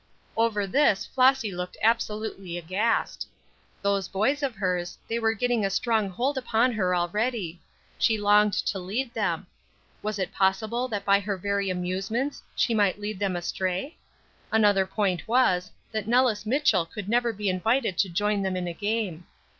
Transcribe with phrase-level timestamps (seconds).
[0.35, 3.27] Over this Flossy looked absolutely aghast.
[3.83, 7.61] Those boys of hers, they were getting a strong hold upon her already;
[7.99, 9.45] she longed to lead them.
[10.01, 13.95] Was it possible that by her very amusements she might lead them astray!
[14.51, 18.73] Another point was, that Nellis Mitchell could never be invited to join them in a
[18.73, 19.25] game.